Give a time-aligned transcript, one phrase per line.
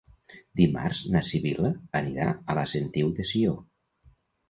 [0.61, 3.59] Dimarts na Sibil·la anirà a la Sentiu de Sió.